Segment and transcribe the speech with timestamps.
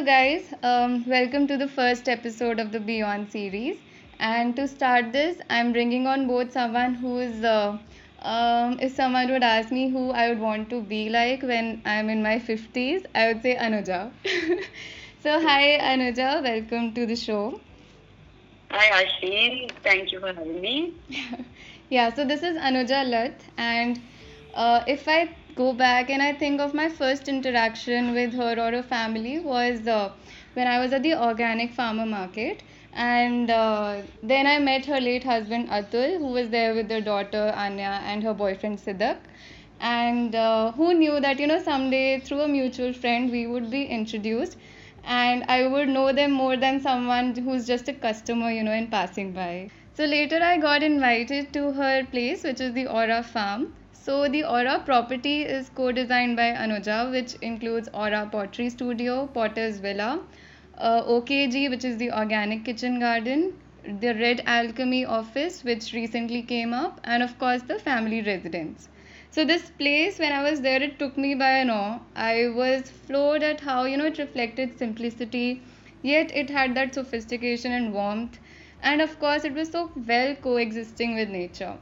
[0.00, 0.54] you guys.
[0.62, 3.76] Um, welcome to the first episode of the Beyond series.
[4.18, 7.76] And to start this, I'm bringing on board someone who is, uh,
[8.22, 12.08] um, if someone would ask me who I would want to be like when I'm
[12.08, 14.10] in my 50s, I would say Anuja.
[15.22, 17.60] so, hi Anuja, welcome to the show.
[18.70, 20.94] Hi Ashleen, thank you for having me.
[21.90, 24.00] yeah, so this is Anuja Lath, and
[24.54, 25.28] uh, if I
[25.60, 29.86] go back and I think of my first interaction with her or her family was
[29.86, 30.10] uh,
[30.54, 32.62] when I was at the organic farmer market.
[32.92, 37.52] And uh, then I met her late husband Atul, who was there with their daughter
[37.64, 39.18] Anya and her boyfriend Siddhak.
[39.80, 43.84] And uh, who knew that, you know, someday through a mutual friend we would be
[43.84, 44.56] introduced
[45.04, 48.88] and I would know them more than someone who's just a customer, you know, in
[48.88, 49.70] passing by.
[49.94, 53.72] So later I got invited to her place, which is the Aura Farm.
[54.02, 60.22] So the Aura property is co-designed by Anuja, which includes Aura Pottery Studio, Potter's Villa,
[60.78, 63.52] uh, OKG, which is the Organic Kitchen Garden,
[63.84, 68.88] the Red Alchemy office, which recently came up, and of course the family residence.
[69.30, 72.00] So this place, when I was there, it took me by an awe.
[72.16, 75.62] I was floored at how you know it reflected simplicity,
[76.00, 78.38] yet it had that sophistication and warmth,
[78.82, 81.76] and of course it was so well coexisting with nature.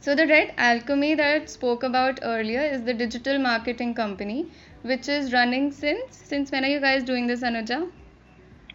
[0.00, 4.50] So the Red Alchemy that I spoke about earlier is the digital marketing company,
[4.82, 7.80] which is running since since when are you guys doing this, Anuja?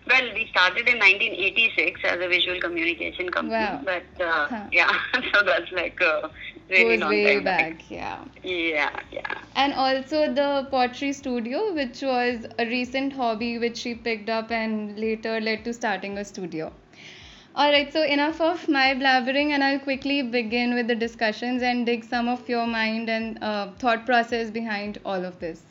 [0.08, 3.82] Well, we started in 1986 as a visual communication company, Wow.
[3.84, 4.68] but uh, Huh.
[4.72, 4.92] yeah,
[5.34, 6.30] so that's like a
[6.70, 8.24] really Goes long way time back, yeah.
[8.44, 9.42] Yeah, yeah.
[9.56, 14.98] And also the pottery studio, which was a recent hobby which she picked up and
[15.00, 16.72] later led to starting a studio.
[17.58, 22.04] Alright, so enough of my blabbering, and I'll quickly begin with the discussions and dig
[22.04, 25.62] some of your mind and uh, thought process behind all of this.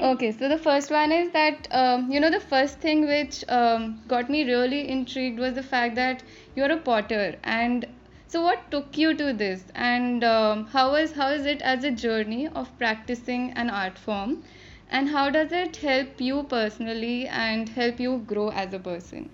[0.00, 4.00] Okay, so the first one is that um, you know the first thing which um,
[4.06, 6.22] got me really intrigued was the fact that
[6.54, 7.84] you're a potter, and
[8.28, 11.90] so what took you to this, and um, how is how is it as a
[11.90, 14.44] journey of practicing an art form,
[14.88, 19.30] and how does it help you personally and help you grow as a person?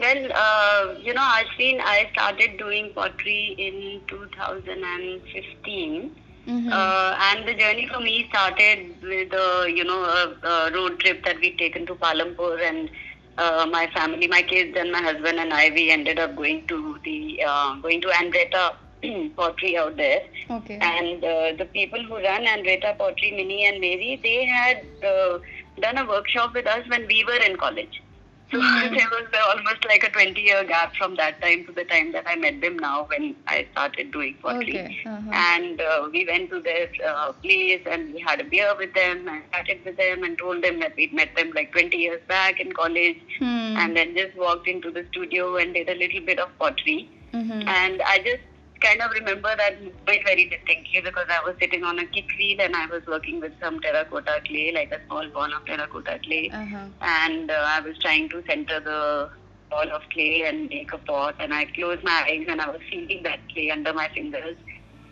[0.00, 6.16] Well, uh, you know, Ashleen, I started doing pottery in 2015.
[6.46, 6.72] Mm-hmm.
[6.72, 11.22] Uh, and the journey for me started with uh, you know a, a road trip
[11.24, 12.88] that we'd taken to Palampur and
[13.36, 16.98] uh, my family, my kids and my husband and I, we ended up going to
[17.04, 18.76] the uh, going to Andretta
[19.36, 20.22] pottery out there.
[20.50, 20.78] Okay.
[20.80, 25.38] And uh, the people who run Andretta Pottery, Mini and Mary, they had uh,
[25.80, 28.02] done a workshop with us when we were in college.
[28.50, 28.90] So Mhm.
[28.96, 32.24] there was almost like a 20 year gap from that time to the time that
[32.26, 34.78] I met them now when I started doing pottery.
[34.78, 34.98] Okay.
[35.06, 35.30] Uh-huh.
[35.32, 39.28] And uh, we went to their uh, place and we had a beer with them
[39.28, 42.58] and chatted with them and told them that we'd met them like 20 years back
[42.58, 43.76] in college Hmm.
[43.82, 47.10] and then just walked into the studio and did a little bit of pottery.
[47.34, 47.68] Mm-hmm.
[47.68, 48.42] And I just
[48.80, 52.60] kind of remember that very, very distinctly because I was sitting on a kick wheel
[52.60, 56.50] and I was working with some terracotta clay, like a small ball of terracotta clay.
[56.52, 56.86] Uh-huh.
[57.00, 59.30] And uh, I was trying to center the
[59.70, 61.36] ball of clay and make a pot.
[61.40, 64.56] And I closed my eyes and I was feeling that clay under my fingers.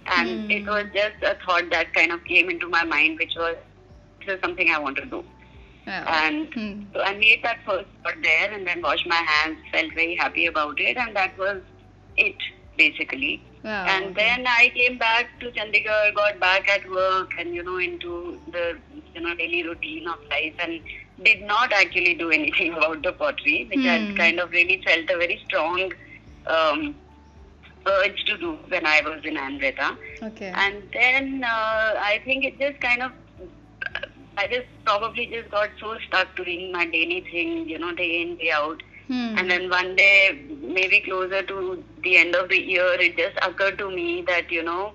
[0.07, 0.51] And Hmm.
[0.51, 3.57] it was just a thought that kind of came into my mind, which was,
[4.25, 5.25] this is something I want to do.
[5.87, 6.05] Wow.
[6.07, 6.83] And Hmm.
[6.95, 10.47] so I made that first pot there and then washed my hands, felt very happy
[10.47, 11.61] about it, and that was
[12.17, 12.37] it
[12.77, 13.43] basically.
[13.63, 13.87] Wow.
[13.89, 18.39] And then I came back to Chandigarh, got back at work, and you know into
[18.53, 18.79] the
[19.15, 20.81] you know daily routine of life, and
[21.23, 24.15] did not actually do anything about the pottery, which I Hmm.
[24.17, 25.93] kind of really felt a very strong
[26.47, 26.95] um,
[27.87, 29.97] urge to do when I was in Andretta.
[30.23, 30.53] Okay.
[30.55, 33.13] And then uh, I think it just kind of,
[34.37, 38.37] I just probably just got so stuck doing my daily thing, you know, day in,
[38.37, 38.81] day out.
[39.09, 39.39] Hmm.
[39.39, 43.79] And then one day, maybe closer to the end of the year, it just occurred
[43.79, 44.93] to me that, you know,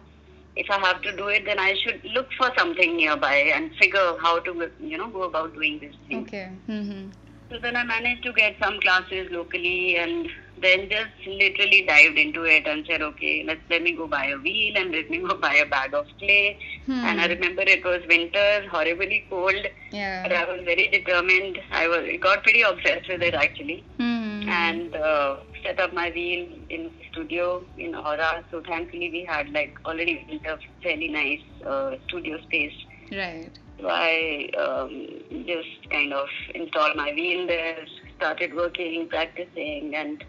[0.55, 4.15] if I have to do it, then I should look for something nearby and figure
[4.21, 6.23] how to, you know, go about doing this thing.
[6.23, 6.49] Okay.
[6.67, 7.09] Mm-hmm.
[7.49, 10.29] So then I managed to get some classes locally and
[10.61, 14.37] then just literally dived into it and said, okay, let's let me go buy a
[14.37, 16.57] wheel and let me go buy a bag of clay.
[16.85, 17.03] Hmm.
[17.03, 20.23] And I remember it was winter, horribly cold, Yeah.
[20.23, 21.59] but I was very determined.
[21.71, 24.10] I was got pretty obsessed with it actually, Hmm.
[24.49, 28.43] And uh, set up my wheel in studio in Aura.
[28.51, 32.73] So thankfully we had like already built a fairly nice uh, studio space
[33.11, 33.49] Right.
[33.79, 35.07] so I um,
[35.45, 37.77] just kind of installed my wheel there,
[38.17, 40.23] started working, practicing, and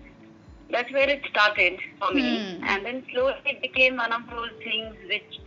[0.70, 2.56] that's where it started for me.
[2.56, 2.64] Hmm.
[2.64, 5.38] And then slowly it became one of those things which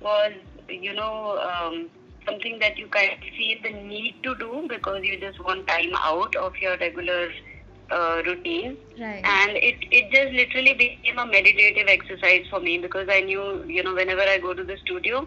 [0.00, 0.32] was,
[0.70, 1.90] you know, um,
[2.26, 5.92] something that you kind of feel the need to do because you just want time
[5.96, 7.28] out of your regular
[7.90, 8.76] uh, routine.
[8.98, 9.24] Right.
[9.24, 13.82] and it it just literally became a meditative exercise for me because I knew you
[13.82, 15.26] know whenever I go to the studio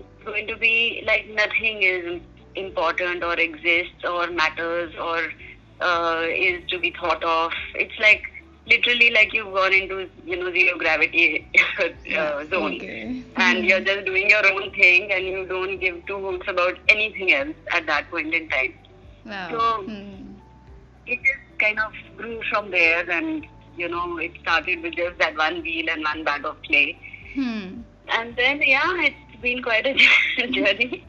[0.00, 2.20] it's going to be like nothing is
[2.56, 5.18] important or exists or matters or
[5.80, 7.52] uh, is to be thought of.
[7.74, 8.22] It's like
[8.66, 11.48] literally like you've gone into you know zero gravity
[12.16, 12.74] uh, zone.
[12.76, 13.22] Okay.
[13.36, 17.32] and you're just doing your own thing and you don't give two hoots about anything
[17.32, 18.74] else at that point in time.
[19.26, 19.48] Wow.
[19.50, 19.84] So-
[21.06, 23.46] it just kind of grew from there and
[23.82, 26.86] you know it started with just that one wheel and one bag of clay
[27.34, 27.68] Hmm.
[28.16, 29.94] and then yeah it's been quite a
[30.56, 31.04] journey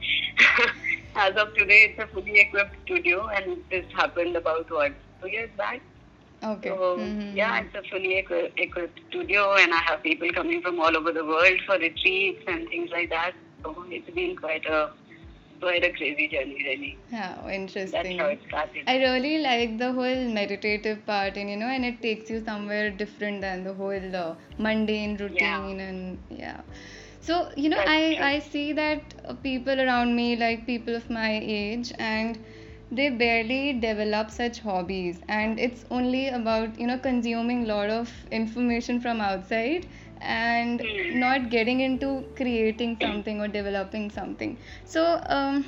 [1.16, 5.50] as of today it's a fully equipped studio and this happened about what two years
[5.58, 5.82] back
[6.52, 6.70] Okay.
[6.70, 7.36] so Mhm.
[7.42, 11.12] yeah it's a fully equi- equipped studio and i have people coming from all over
[11.20, 13.34] the world for retreats and things like that
[13.64, 14.82] so it's been quite a
[15.64, 18.18] quite a crazy journey really that's interesting.
[18.20, 22.02] how it started I really like the whole meditative part, and you know, and it
[22.02, 26.62] takes you somewhere different than the whole uh, mundane routine, and yeah.
[27.22, 28.26] So you know, That's I true.
[28.26, 32.44] I see that people around me, like people of my age, and
[32.92, 38.12] they barely develop such hobbies, and it's only about you know consuming a lot of
[38.32, 39.88] information from outside
[40.24, 41.20] and Hmm.
[41.20, 44.58] not getting into creating something or developing something.
[44.86, 45.66] So um,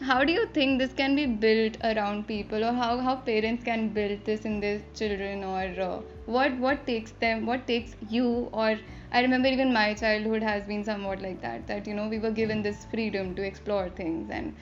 [0.00, 3.88] how do you think this can be built around people or how, how parents can
[3.90, 8.78] build this in their children or uh, what what takes them what takes you or
[9.12, 12.30] i remember even my childhood has been somewhat like that that you know we were
[12.30, 14.54] given this freedom to explore things and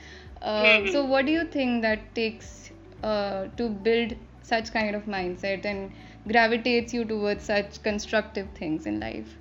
[0.42, 0.88] uh, Mhm.
[0.92, 2.70] so what do you think that takes
[3.02, 5.90] uh, to build such kind of mindset and
[6.28, 9.36] gravitates you towards such constructive things in life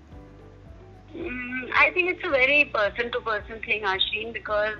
[1.15, 4.75] Mm, I think it's a very person to person thing, Ashleen, because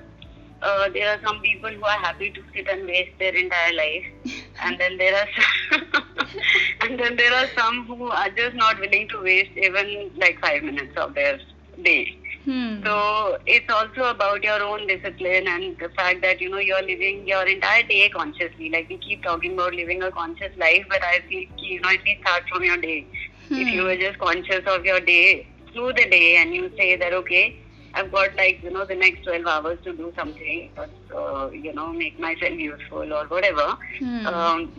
[0.63, 4.05] uh, there are some people who are happy to sit and waste their entire life,
[4.63, 6.03] and then there are some,
[6.81, 10.63] and then there are some who are just not willing to waste even like five
[10.63, 11.39] minutes of their
[11.83, 12.17] day.
[12.45, 12.83] Hmm.
[12.85, 17.25] So it's also about your own discipline and the fact that you know you're living
[17.27, 18.69] your entire day consciously.
[18.71, 22.01] Like we keep talking about living a conscious life, but I feel you know it
[22.05, 23.07] needs to start from your day.
[23.55, 23.85] If you Hmm.
[23.85, 27.55] were just conscious of your day through the day and you say that okay,
[27.93, 30.87] I've got like you know the next twelve hours to do something, or
[31.17, 33.77] uh, you know make myself useful or whatever.
[33.99, 34.25] Hmm.
[34.25, 34.73] Um,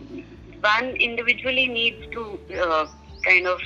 [0.61, 2.85] one individually needs to uh,
[3.25, 3.59] kind of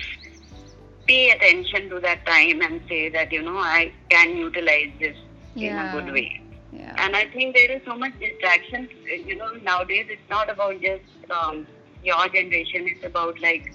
[1.10, 5.18] pay attention to that time and say that you know I can utilize this
[5.60, 6.30] in a good way.
[6.72, 8.90] yeah And I think there is so much distraction.
[9.28, 11.04] You know, nowadays it's not about just
[11.40, 11.68] um,
[12.04, 12.88] your generation.
[12.94, 13.66] It's about like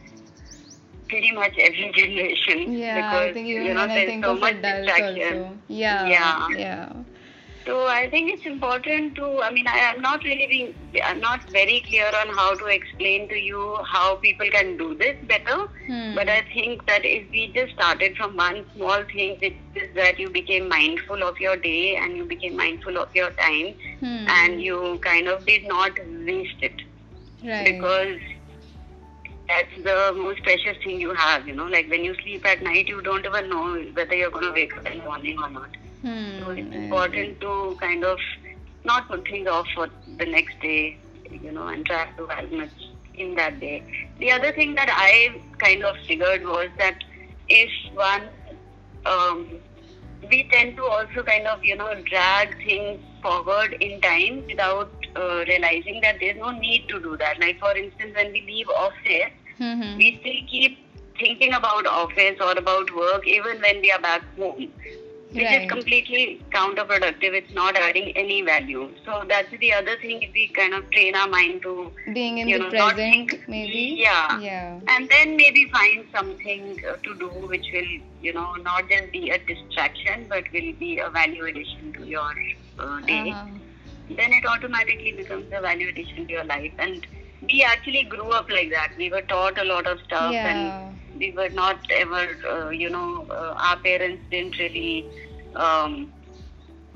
[1.09, 2.73] pretty much every generation.
[2.73, 5.39] Yeah, because I think even you know when I think so of adults distraction.
[5.45, 5.59] also.
[5.69, 6.09] Yeah.
[6.09, 6.49] Yeah.
[6.57, 6.93] Yeah.
[7.65, 9.41] So I think it's important to.
[9.43, 10.75] I mean, I am not really being.
[11.03, 15.17] I'm not very clear on how to explain to you how people can do this
[15.27, 15.57] better.
[15.87, 16.15] Hmm.
[16.15, 20.19] But I think that if we just started from one small thing, which is that
[20.19, 24.27] you became mindful of your day and you became mindful of your time, Hmm.
[24.39, 25.99] and you kind of did not
[26.31, 26.83] waste it
[27.43, 27.65] right.
[27.73, 28.21] because
[29.49, 31.47] that's the most precious thing you have.
[31.47, 34.45] You know, like when you sleep at night, you don't even know whether you're going
[34.47, 35.71] to wake up in the morning or not.
[36.05, 36.39] Hmm.
[36.41, 38.19] So it's important to kind of
[38.85, 40.99] not put things off for the next day,
[41.31, 42.71] you know, and try to do as much
[43.15, 43.83] in that day.
[44.19, 46.99] The other thing that I kind of figured was that
[47.49, 48.29] if one,
[49.07, 49.47] um,
[50.31, 55.45] we tend to also kind of, you know, drag things forward in time without uh,
[55.49, 57.41] realizing that there's no need to do that.
[57.41, 59.81] Like, for instance, when we leave office, Hmm.
[59.81, 59.97] Hmm.
[59.99, 60.79] we still keep
[61.17, 64.69] thinking about office or about work even when we are back home
[65.35, 65.63] which Right.
[65.63, 70.45] is completely counterproductive it's not adding any value so that's the other thing if we
[70.59, 71.73] kind of train our mind to
[72.19, 73.83] Being in you the know, not present, think- maybe.
[73.99, 74.39] yeah.
[74.41, 74.79] Yeah.
[74.89, 77.93] and then maybe find something uh, to do which will
[78.29, 82.33] you know not just be a distraction but will be a value addition to your
[82.79, 84.17] uh, day Uh-huh.
[84.21, 87.07] then it automatically becomes a value addition to your life and
[87.53, 90.91] we actually grew up like that we were taught a lot of stuff and Yeah.
[91.19, 95.07] We were not ever, uh, you know, uh, our parents didn't really
[95.55, 96.13] um,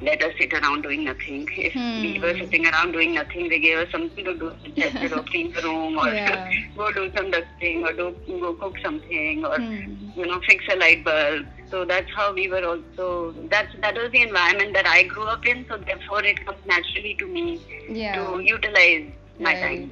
[0.00, 1.46] let us sit around doing nothing.
[1.56, 2.22] If we Hmm.
[2.22, 5.62] were sitting around doing nothing, they gave us something to do, such or clean the
[5.62, 6.50] room or Yeah.
[6.76, 10.10] go do some dusting or do go cook something or Hmm.
[10.14, 11.46] you know fix a light bulb.
[11.70, 13.34] So that's how we were also.
[13.50, 15.66] That's that was the environment that I grew up in.
[15.68, 18.14] So therefore, it comes naturally to me Yeah.
[18.14, 19.56] to utilize my Right.
[19.56, 19.90] time.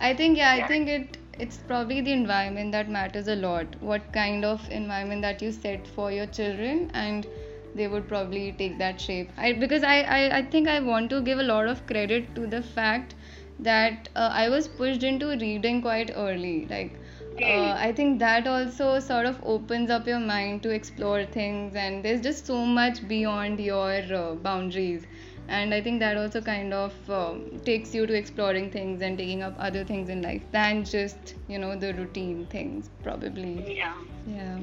[0.00, 3.76] I think yeah, I think it it's probably the environment that matters a lot.
[3.80, 7.26] What kind of environment that you set for your children and
[7.74, 9.32] they would probably take that shape.
[9.36, 12.46] I because I I, I think I want to give a lot of credit to
[12.46, 13.14] the fact
[13.58, 16.66] that uh, I was pushed into reading quite early.
[16.68, 17.00] Like
[17.42, 22.04] uh, I think that also sort of opens up your mind to explore things, and
[22.04, 25.06] there's just so much beyond your uh, boundaries.
[25.48, 29.42] And I think that also kind of um, takes you to exploring things and taking
[29.42, 33.76] up other things in life than just, you know, the routine things, probably.
[33.76, 33.94] Yeah.
[34.26, 34.58] Yeah.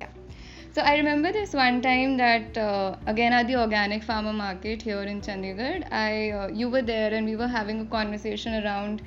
[0.00, 0.08] Yeah.
[0.72, 5.02] So I remember this one time that uh, again at the organic farmer market here
[5.02, 9.02] in Chandigarh, I uh, you were there and we were having a conversation around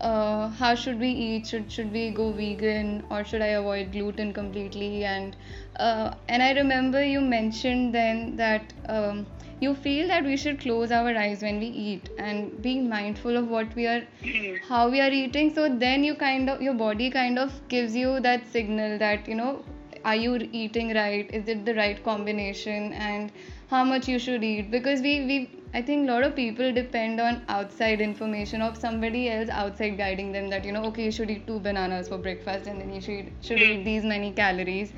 [0.00, 1.46] uh, how should we eat?
[1.46, 5.04] Should should we go vegan or should I avoid gluten completely?
[5.04, 5.36] And
[5.76, 9.26] uh, and I remember you mentioned then that um,
[9.60, 13.48] you feel that we should close our eyes when we eat and being mindful of
[13.48, 14.02] what we are
[14.68, 15.52] how we are eating.
[15.54, 19.34] So then you kind of your body kind of gives you that signal that you
[19.34, 19.64] know
[20.04, 21.28] are you eating right?
[21.32, 22.92] Is it the right combination?
[22.92, 23.32] And
[23.68, 24.70] how much you should eat?
[24.70, 29.28] Because we we i think a lot of people depend on outside information of somebody
[29.30, 32.66] else outside guiding them that you know okay you should eat two bananas for breakfast
[32.66, 34.94] and then you should should eat these many calories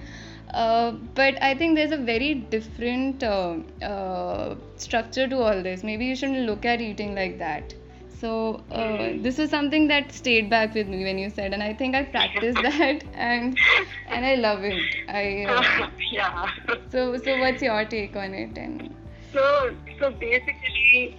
[0.54, 5.82] uh, but I think there's a very different uh, uh, structure to all this.
[5.82, 7.74] Maybe you shouldn't look at eating like that.
[8.20, 11.72] So uh, this was something that stayed back with me when you said, and I
[11.72, 13.56] think I practiced that, and
[14.08, 14.82] and I love it.
[15.08, 16.50] I uh, yeah.
[16.90, 18.58] so so what's your take on it?
[18.58, 18.94] And
[19.32, 21.16] So, so basically,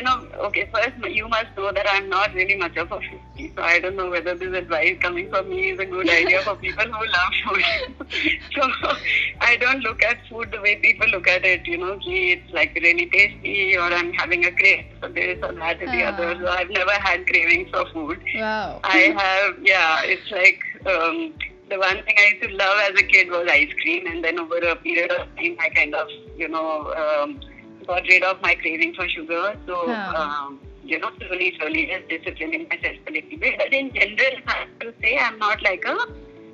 [0.00, 3.54] you know, okay, first you must know that I'm not really much of a foodie,
[3.54, 6.56] so I don't know whether this advice coming from me is a good idea for
[6.66, 8.08] people who love food.
[8.54, 8.96] so,
[9.40, 12.52] I don't look at food the way people look at it, you know, gee, it's
[12.52, 16.08] like really tasty, or I'm having a craving for this or that or the Ah.
[16.08, 16.34] other.
[16.40, 18.22] So, I've never had cravings for food.
[18.34, 18.80] wow.
[18.84, 21.34] I have, yeah, it's like um,
[21.68, 24.38] the one thing I used to love as a kid was ice cream, and then
[24.38, 27.40] over a period of time, I kind of, you know, um,
[27.86, 29.54] got rid of my craving for sugar.
[29.66, 30.22] So, Huh.
[30.22, 33.58] um, you know, slowly, slowly just disciplining myself a little bit.
[33.58, 35.96] But in general, I have to say, I'm not like a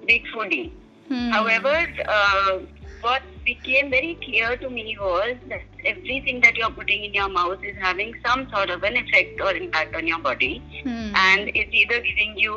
[0.06, 0.70] big foodie.
[1.08, 1.30] Hmm.
[1.30, 2.58] However, uh,
[3.00, 7.62] what became very clear to me was that everything that you're putting in your mouth
[7.62, 11.12] is having some sort of an effect or impact on your body Hmm.
[11.14, 12.54] and it's either giving you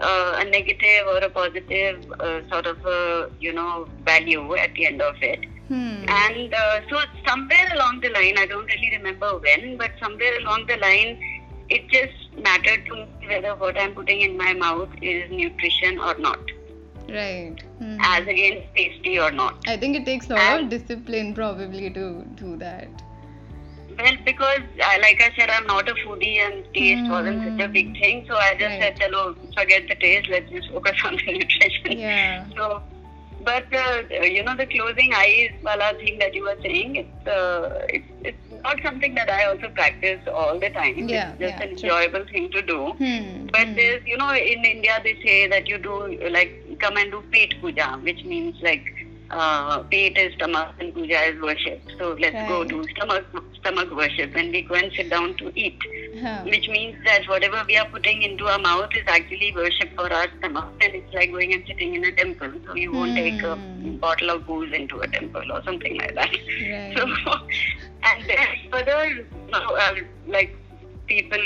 [0.00, 4.86] uh, a negative or a positive uh, sort of a you know value at the
[4.86, 5.40] end of it
[5.72, 6.04] Hmm.
[6.08, 10.66] and uh, so somewhere along the line i don't really remember when but somewhere along
[10.66, 11.18] the line
[11.68, 16.14] it just mattered to me whether what i'm putting in my mouth is nutrition or
[16.18, 16.38] not
[17.08, 17.56] Right.
[17.78, 17.96] Hmm.
[18.00, 22.24] as against tasty or not I think it takes a lot of discipline probably to
[22.36, 22.88] do that.
[23.98, 27.66] Well, because uh, like I said, I'm not a foodie and taste wasn't such a
[27.66, 27.72] Hmm.
[27.72, 28.24] big thing.
[28.28, 28.80] So I just Right.
[28.80, 30.28] said, hello, forget the taste.
[30.30, 32.46] Let's just focus on the nutrition." Yeah.
[32.56, 32.82] So,
[33.44, 37.86] but uh, you know, the closing eyes wala thing that you were saying, it's uh,
[37.88, 41.08] it's it's not something that I also practice all the time.
[41.08, 41.88] Yeah, it's just yeah, an true.
[41.88, 42.92] enjoyable thing to do.
[42.92, 43.46] Hmm.
[43.46, 43.74] But hmm.
[43.74, 47.54] there's, you know, in India they say that you do like come and do pet
[47.60, 49.01] puja, which means like
[49.32, 51.82] uh, pet is stomach and puja is worship.
[51.98, 52.68] So let's go Right.
[52.68, 53.24] do stomach
[53.60, 55.78] stomach worship when we go and sit down to eat,
[56.20, 56.42] Huh.
[56.44, 60.26] which means that whatever we are putting into our mouth is actually worship for our
[60.38, 62.52] stomach, and it's like going and sitting in a temple.
[62.66, 63.96] So you won't take a Hmm.
[63.98, 66.30] bottle of booze into a temple or something like that.
[66.60, 66.96] Right.
[66.96, 67.06] So,
[68.04, 69.94] and then further, uh,
[70.26, 70.54] like
[71.06, 71.38] people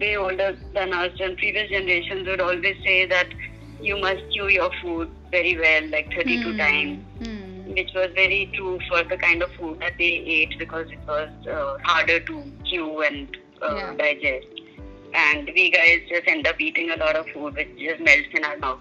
[0.00, 3.28] way older than us and previous generations would always say that
[3.80, 6.58] you must chew your food very well, like 32 Hmm.
[6.58, 7.72] times, Hmm.
[7.74, 11.28] which was very true for the kind of food that they ate because it was
[11.46, 13.94] uh, harder to chew and uh, Yeah.
[13.96, 14.46] digest.
[15.14, 18.44] And we guys just end up eating a lot of food which just melts in
[18.44, 18.80] our mouth.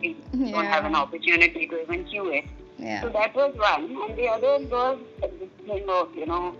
[0.00, 0.16] We
[0.50, 2.44] don't have an opportunity to even chew it.
[2.78, 3.00] Yeah.
[3.02, 6.54] So that was one, and the other was this thing of you know,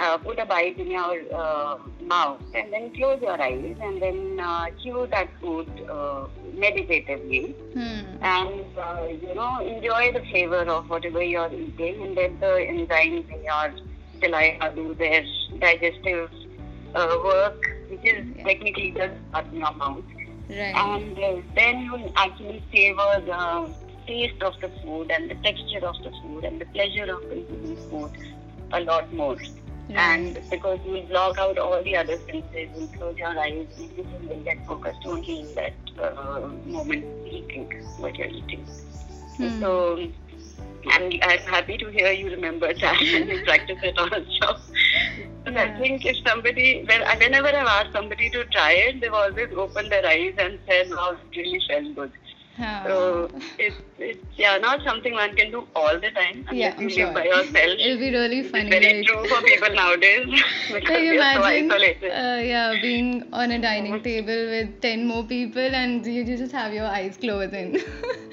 [0.00, 4.38] uh, put a bite in your uh, mouth and then close your eyes and then
[4.40, 8.22] uh, chew that food uh, meditatively Hmm.
[8.22, 13.28] and uh, you know enjoy the flavor of whatever you're eating and let the enzymes
[13.34, 13.66] in your
[14.20, 15.22] saliva do their
[15.60, 16.30] digestive
[16.94, 18.44] uh, work, which is Yeah.
[18.44, 19.14] technically just
[19.52, 20.04] in your mouth
[20.50, 20.74] Right.
[20.74, 23.70] and uh, then you actually savor the
[24.06, 27.76] taste of the food and the texture of the food and the pleasure of consuming
[27.90, 28.10] food
[28.72, 29.36] a lot more.
[29.94, 34.06] And because you will block out all the other senses, you close your eyes, you
[34.28, 38.66] will get focused only in that uh, moment eating what you're eating.
[39.36, 39.60] Hmm.
[39.60, 40.08] So
[40.90, 44.60] I'm, I'm happy to hear you remember that and you practice it also.
[45.46, 49.48] And I think if somebody, when, whenever I've asked somebody to try it, they've always
[49.56, 52.12] opened their eyes and said, wow, it really felt good.
[52.58, 52.82] Huh.
[52.86, 57.12] So it's, it's yeah not something one can do all the time Yeah, I'm sure.
[57.12, 57.78] by yourself.
[57.78, 58.68] It'll be really funny.
[58.68, 60.42] It's very like, true for people nowadays
[60.86, 65.22] Can you are so imagine, uh, yeah, being on a dining table with ten more
[65.24, 67.80] people and you, you just have your eyes closed in.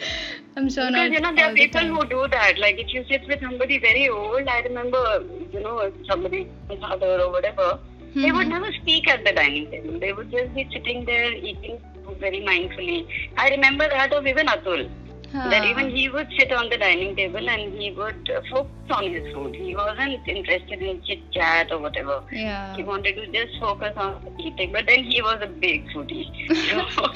[0.58, 2.58] I'm sure not Because you know there are people who do that.
[2.58, 6.48] Like if you sit with somebody very old, I remember you know somebody
[6.82, 7.80] father or whatever,
[8.16, 8.56] they would Mhm.
[8.58, 10.00] never speak at the dining table.
[10.00, 11.80] They would just be sitting there eating
[12.20, 13.08] very mindfully.
[13.38, 14.90] I remember that of even Atul.
[15.34, 19.12] That even he would sit on the dining table and he would uh, focus on
[19.12, 19.54] his food.
[19.56, 22.22] He wasn't interested in chit chat or whatever.
[22.32, 22.76] Yeah.
[22.76, 24.72] He wanted to just focus on eating.
[24.72, 26.26] But then he was a big foodie.
[26.70, 27.10] So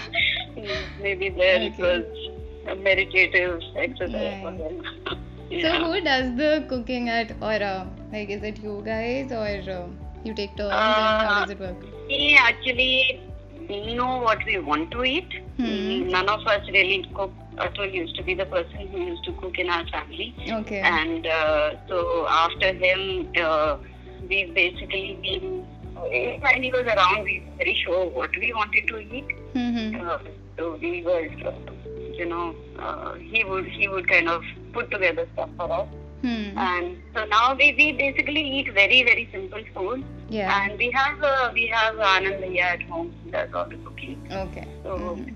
[0.99, 2.03] maybe there it was
[2.67, 4.59] a meditative exercise for Right.
[4.59, 4.83] him.
[5.61, 7.87] So who does the cooking at Aura?
[8.11, 9.87] Like, is it you guys or uh,
[10.23, 11.77] you take turns and how Uh, does it work?
[12.07, 13.19] we actually
[13.77, 15.31] know what we want to eat.
[15.57, 16.07] Hmm.
[16.09, 17.31] None of us really cook.
[17.57, 20.33] Atul used to be the person who used to cook in our family.
[20.49, 20.79] Okay.
[20.79, 23.77] and uh, so after him uh,
[24.29, 25.65] we've basically been
[26.41, 30.07] when he was around we were very sure what we wanted to eat Mm-hmm.
[30.07, 30.19] uh,
[30.57, 31.51] so we were uh,
[32.13, 35.87] you know uh, he would he would kind of put together stuff for us
[36.21, 36.57] Hmm.
[36.57, 40.63] and so now we, we basically eat very very simple food Yeah.
[40.63, 44.27] and we have uh, we have Anand Bhaiya at home who does all the cooking
[44.31, 44.67] Okay.
[44.83, 45.35] so Mhm.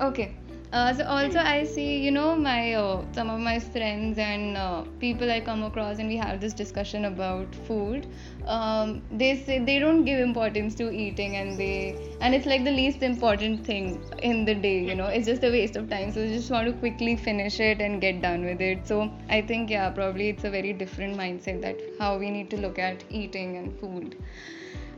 [0.00, 0.36] Okay.
[0.72, 4.82] Uh, so also I see, you know, my uh, some of my friends and uh,
[5.00, 8.06] people I come across, and we have this discussion about food.
[8.46, 12.70] Um, they say they don't give importance to eating, and they and it's like the
[12.70, 14.78] least important thing in the day.
[14.90, 16.10] You know, it's just a waste of time.
[16.12, 18.86] So just want to quickly finish it and get done with it.
[18.86, 22.56] So I think yeah, probably it's a very different mindset that how we need to
[22.56, 24.16] look at eating and food.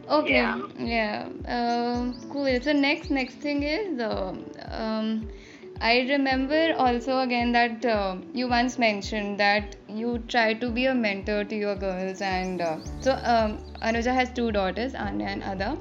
[0.09, 0.33] Okay.
[0.33, 0.61] Yeah.
[0.79, 1.29] Yeah.
[1.47, 2.61] Um, cool.
[2.61, 5.29] So next next thing is um, um,
[5.81, 10.95] I remember also again that uh, you once mentioned that you try to be a
[10.95, 15.77] mentor to your girls and uh, so um, Anuja has two daughters Anya and Ada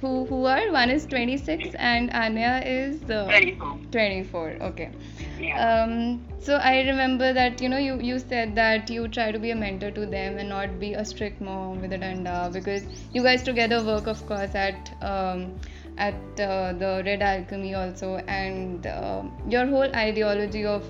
[0.00, 4.90] who who are one is 26 and Anya is uh, 24 24 okay.
[5.38, 5.84] Yeah.
[5.84, 9.50] Um, so I remember that you know you, you said that you try to be
[9.50, 13.22] a mentor to them and not be a strict mom with a danda because you
[13.22, 15.58] guys together work of course at um,
[15.98, 20.84] at uh, the Red Alchemy also and uh, your whole ideology of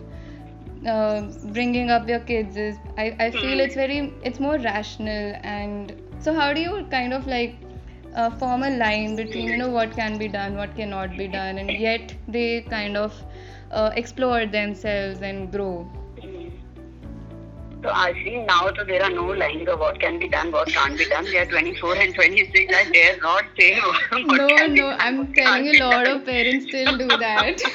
[0.86, 5.94] uh, bringing up your kids is I, I feel it's very it's more rational and
[6.20, 7.56] so how do you kind of like
[8.14, 11.58] uh, form a line between you know what can be done what cannot be done
[11.58, 13.22] and yet they kind of
[13.70, 15.88] uh, explore themselves and grow
[17.86, 20.98] So actually now so there are no lines of what can be done, what can't
[20.98, 21.30] be done.
[21.30, 22.74] They are 24 and 26.
[22.74, 24.00] I dare not say what
[24.38, 27.60] no no i'm telling you a lot of parents still do that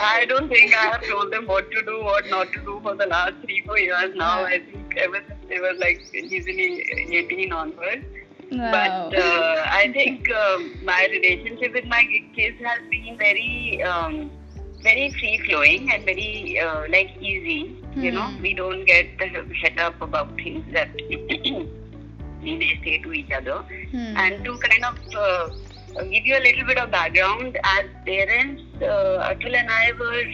[0.00, 2.94] I don't think I have told them what to do, what not to do for
[2.96, 4.40] the last three, four years now.
[4.40, 4.46] Yeah.
[4.46, 8.06] I think ever since they were like easily 18 onwards.
[8.52, 12.04] wow But uh, I think um, my relationship with my
[12.34, 14.30] kids has been very, um,
[14.82, 17.79] very free flowing and very uh, like easy.
[17.98, 18.42] You know, Hmm.
[18.42, 20.88] we don't get head up about things that
[22.42, 23.62] we may say to each other.
[23.90, 24.16] Hmm.
[24.16, 25.48] And to kind of uh,
[26.04, 30.24] give you a little bit of background, as parents, uh, Atul and I were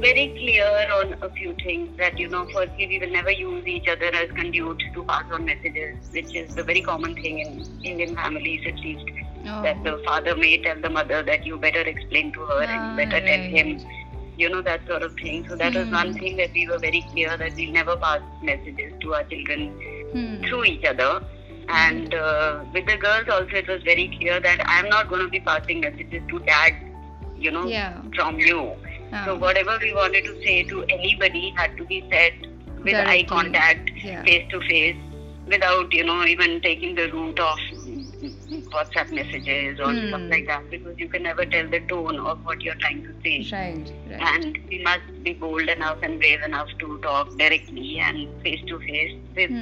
[0.00, 0.66] very clear
[1.00, 4.30] on a few things that, you know, firstly, we will never use each other as
[4.32, 8.78] conduit to pass on messages, which is a very common thing in Indian families, at
[8.80, 9.04] least.
[9.46, 9.62] oh.
[9.62, 12.90] That the father may tell the mother that you better explain to her and Ah,
[12.90, 13.80] you better tell him,
[14.36, 15.46] you know, that sort of thing.
[15.48, 15.94] So that was Hmm.
[15.94, 19.72] one thing that we were very clear that we'll never pass messages to our children
[20.12, 20.42] Hmm.
[20.48, 21.22] through each other.
[21.68, 25.28] And uh, with the girls also, it was very clear that I'm not going to
[25.28, 26.74] be passing messages to dad,
[27.38, 28.72] you know, yeah from you.
[29.12, 29.24] Ah.
[29.26, 32.32] So whatever we wanted to say to anybody had to be said
[32.84, 33.90] with eye contact,
[34.24, 34.96] face to face,
[35.46, 37.58] without you know even taking the route of
[38.72, 40.08] WhatsApp messages or Hmm.
[40.08, 43.12] stuff like that, because you can never tell the tone of what you're trying to
[43.24, 47.98] say right right and we must be bold enough and brave enough to talk directly
[48.00, 49.52] and face to face with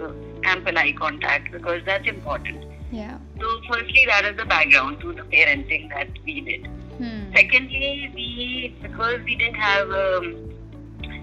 [0.00, 0.12] uh,
[0.44, 2.64] ample eye contact because that's important.
[2.90, 6.66] yeah So, firstly, that is the background to the parenting that we did.
[6.98, 7.32] hmm.
[7.34, 10.36] Secondly, we because we didn't have um,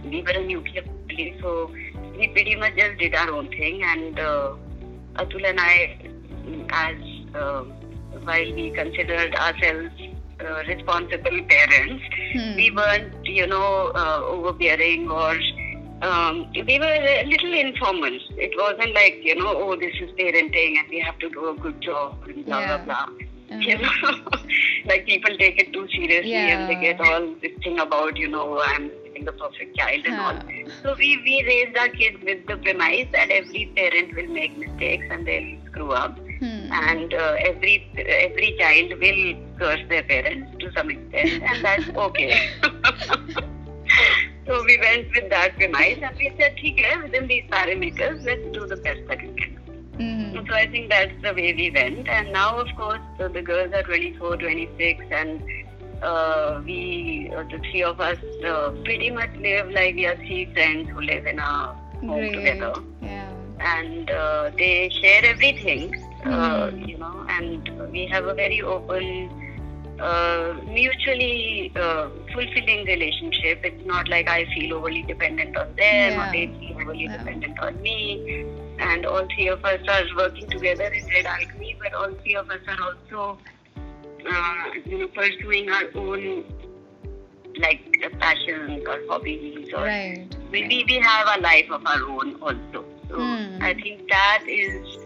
[0.03, 1.71] we were a nuclear family, so
[2.17, 3.81] we pretty much just did our own thing.
[3.83, 4.55] And uh,
[5.15, 5.97] Atul and I,
[6.71, 6.95] as
[7.35, 9.91] while we considered ourselves
[10.41, 12.55] uh, responsible parents, Hmm.
[12.55, 15.37] we weren't, you know, uh, overbearing or
[16.01, 18.17] um, we were a little informal.
[18.37, 21.55] It wasn't like, you know, oh, this is parenting and we have to do a
[21.55, 22.77] good job and blah, Yeah.
[22.77, 23.25] blah, blah.
[23.59, 23.89] You know,
[24.85, 28.59] like people take it too seriously and they get all this thing about, you know,
[28.59, 28.91] I'm
[29.23, 30.35] the perfect child and all.
[30.35, 30.71] Huh.
[30.83, 35.05] So we, we raised our kids with the premise that every parent will make mistakes
[35.09, 36.19] and they'll screw up.
[36.39, 36.71] Hmm.
[36.71, 42.39] And uh, every every child will curse their parents to some extent, and that's okay.
[44.47, 48.65] so we went with that premise, and we said, "Okay, within these parameters, let's do
[48.67, 49.57] the best that we can."
[49.99, 50.47] Mhm.
[50.47, 52.07] So I think that's the way we went.
[52.09, 55.43] And now, of course, the, the girls are 24, 26, and
[56.03, 58.17] uh, we, uh, the three of us,
[58.53, 61.51] uh, pretty much live like we are three friends who live in a
[62.05, 62.33] home Great.
[62.33, 62.73] together.
[63.01, 63.29] Yeah.
[63.59, 65.93] And uh, they share everything,
[66.31, 66.79] uh, Hmm.
[66.85, 69.29] you know, and we have a very open,
[69.99, 73.61] uh, mutually uh, fulfilling relationship.
[73.63, 76.27] It's not like I feel overly dependent on them Yeah.
[76.27, 77.17] or they feel overly Yeah.
[77.17, 78.45] dependent on me
[78.79, 82.49] and all three of us are working together in Red Alchemy, but all three of
[82.49, 83.39] us are also,
[84.29, 86.43] uh, you know, pursuing our own
[87.57, 90.27] like uh, passions or hobbies or Right.
[90.51, 92.85] we, we, we have a life of our own also.
[93.09, 93.61] So Hmm.
[93.61, 94.97] I think that is,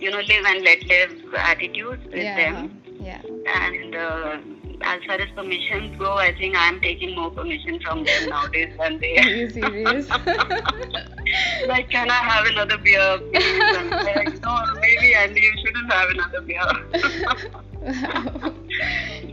[0.00, 2.36] you know, live and let live attitude with Yeah.
[2.36, 2.82] them.
[3.00, 3.20] Yeah.
[3.46, 4.38] And uh,
[4.82, 8.98] as far as permissions go, I think I'm taking more permission from them nowadays than
[9.00, 9.16] they.
[9.18, 10.08] Are you serious?
[11.68, 16.60] like, can I have another beer, like, no, maybe Andy, you shouldn't have another beer.
[17.80, 18.52] wow.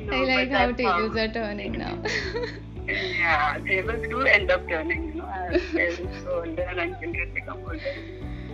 [0.06, 1.98] No, I like how tables are turning now.
[2.86, 7.60] Yeah, tables do end up turning, you know, as parents grow older and children become
[7.64, 7.96] older.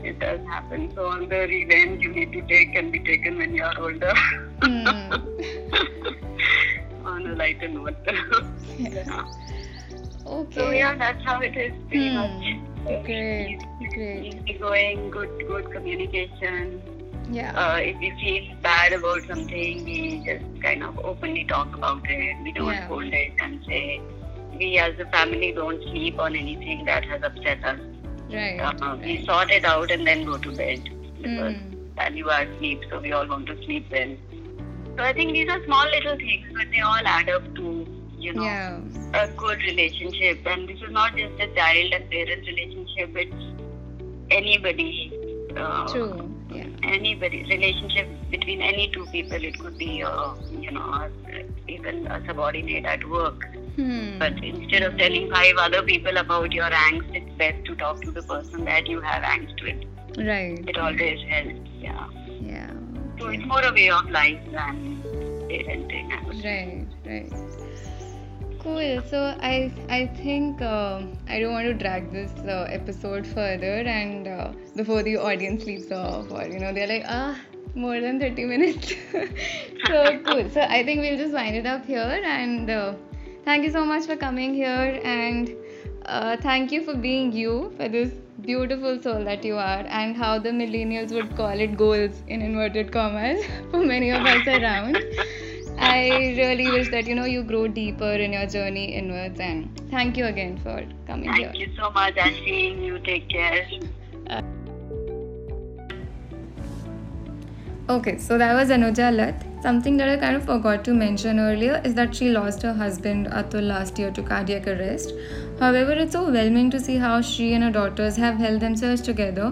[0.10, 0.92] It does happen.
[0.96, 4.14] So all the revenge you need to take can be taken when you are older.
[4.64, 5.14] Hmm.
[7.06, 7.96] On a lighter note.
[8.78, 9.26] yeah.
[10.26, 10.54] Okay.
[10.56, 12.16] So yeah, that's how it is pretty Hmm.
[12.16, 12.44] much.
[13.06, 13.60] Great.
[13.94, 14.26] Great.
[14.26, 16.82] Easy going, good, good communication.
[17.32, 17.52] Yeah.
[17.56, 22.38] Uh, if we feel bad about something, we just kind of openly talk about it.
[22.44, 22.88] We don't Yeah.
[22.88, 24.02] hold it and say
[24.58, 27.80] we as a family don't sleep on anything that has upset us.
[28.32, 28.74] Right.
[28.82, 29.26] Uh, we right.
[29.26, 30.90] sort it out and then go to bed
[31.22, 31.76] because Hmm.
[31.96, 34.16] value our sleep, so we all want to sleep well.
[34.98, 37.88] So I think these are small little things, but they all add up to
[38.18, 38.80] you know Yeah.
[39.14, 40.42] a good relationship.
[40.46, 43.46] And this is not just a child and parent relationship; it's
[44.30, 45.14] anybody.
[45.56, 46.39] Uh, True.
[46.52, 46.68] Yeah.
[46.84, 49.44] Anybody relationship between any two people.
[49.44, 51.10] It could be uh, you know uh,
[51.68, 53.46] even a subordinate at work.
[53.76, 54.18] Hmm.
[54.20, 58.12] But instead of telling five other people about your angst, it's best to talk to
[58.12, 60.28] the person that you have angst with.
[60.28, 60.68] Right.
[60.68, 61.70] It always helps.
[61.80, 62.08] Yeah.
[62.42, 62.72] Yeah.
[63.20, 65.02] So it's more a way of life than
[65.50, 66.12] parenting.
[66.12, 66.86] I would say.
[67.06, 67.59] Right, right.
[68.70, 69.02] Cool.
[69.10, 74.28] So I I think uh, I don't want to drag this uh, episode further, and
[74.28, 77.36] uh, before the audience sleeps off, or you know they're like ah
[77.86, 78.94] more than thirty minutes.
[79.88, 80.50] so cool.
[80.58, 82.94] So I think we'll just wind it up here, and uh,
[83.50, 85.52] thank you so much for coming here, and
[86.06, 88.14] uh, thank you for being you for this
[88.50, 92.98] beautiful soul that you are, and how the millennials would call it goals in inverted
[93.00, 95.06] commas for many of us around.
[95.80, 100.18] I really wish that you know you grow deeper in your journey inwards and thank
[100.18, 101.52] you again for coming here.
[101.52, 102.84] Thank you so much, Ashleen.
[102.84, 103.68] You take care.
[107.90, 109.44] Okay, so that was Anuja Lath.
[109.64, 113.26] Something that I kind of forgot to mention earlier is that she lost her husband
[113.28, 115.14] Atul last year to cardiac arrest.
[115.60, 119.52] However, it's overwhelming to see how she and her daughters have held themselves together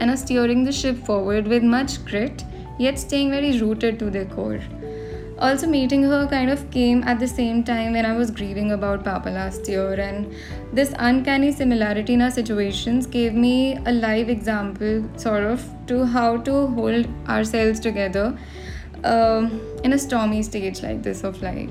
[0.00, 2.44] and are steering the ship forward with much grit,
[2.78, 4.60] yet staying very rooted to their core.
[5.40, 9.04] Also, meeting her kind of came at the same time when I was grieving about
[9.04, 10.34] Papa last year, and
[10.72, 16.38] this uncanny similarity in our situations gave me a live example, sort of, to how
[16.38, 18.36] to hold ourselves together
[19.04, 21.70] um, in a stormy stage like this of life.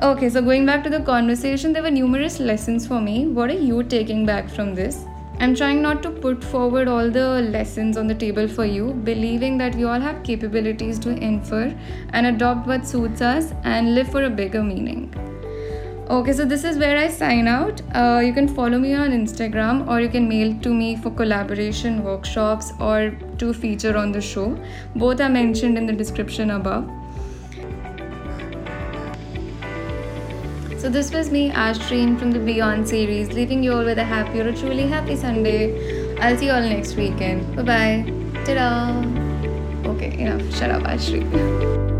[0.00, 3.26] Okay, so going back to the conversation, there were numerous lessons for me.
[3.26, 5.04] What are you taking back from this?
[5.38, 9.58] I'm trying not to put forward all the lessons on the table for you, believing
[9.58, 11.74] that we all have capabilities to infer
[12.10, 15.12] and adopt what suits us and live for a bigger meaning.
[16.10, 17.80] Okay, so this is where I sign out.
[17.94, 22.04] Uh, you can follow me on Instagram or you can mail to me for collaboration
[22.04, 24.58] workshops or to feature on the show.
[24.94, 26.90] Both are mentioned in the description above.
[30.82, 34.40] So this was me, Ashtreen from the Beyond series, leaving you all with a happy
[34.40, 36.16] or a truly happy Sunday.
[36.18, 37.54] I'll see you all next weekend.
[37.54, 38.44] Bye bye.
[38.44, 39.92] Ta-da.
[39.92, 40.42] Okay, enough.
[40.58, 41.88] Shut up, Ashtreen.